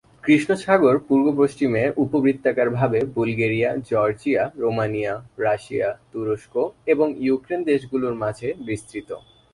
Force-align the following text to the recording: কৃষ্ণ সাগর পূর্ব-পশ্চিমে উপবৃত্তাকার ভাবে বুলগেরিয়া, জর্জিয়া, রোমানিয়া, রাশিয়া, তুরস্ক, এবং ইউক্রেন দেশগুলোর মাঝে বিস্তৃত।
কৃষ্ণ 0.23 0.55
সাগর 0.55 0.95
পূর্ব-পশ্চিমে 0.99 1.83
উপবৃত্তাকার 1.97 2.69
ভাবে 2.69 2.99
বুলগেরিয়া, 3.05 3.69
জর্জিয়া, 3.89 4.43
রোমানিয়া, 4.55 5.13
রাশিয়া, 5.37 5.89
তুরস্ক, 6.11 6.53
এবং 6.85 7.07
ইউক্রেন 7.17 7.61
দেশগুলোর 7.63 8.15
মাঝে 8.15 8.53
বিস্তৃত। 8.65 9.09